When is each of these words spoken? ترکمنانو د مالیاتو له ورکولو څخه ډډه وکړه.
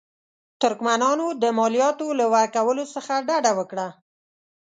ترکمنانو 0.61 1.27
د 1.41 1.43
مالیاتو 1.57 2.07
له 2.19 2.25
ورکولو 2.35 2.83
څخه 2.95 3.13
ډډه 3.27 3.51
وکړه. 3.59 3.87